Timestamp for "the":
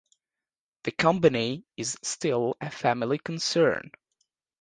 0.83-0.89